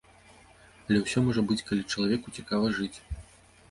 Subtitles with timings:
[0.87, 2.95] Але ўсё можа быць, калі чалавеку цікава жыць.